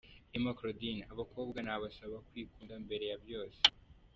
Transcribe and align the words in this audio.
Emma 0.37 0.51
Claudine: 0.59 1.01
Abakobwa 1.13 1.57
nabasaba 1.61 2.15
kwikunda 2.27 2.73
mbere 2.85 3.05
ya 3.11 3.17
byose. 3.23 3.59